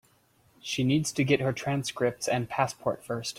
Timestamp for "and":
2.27-2.49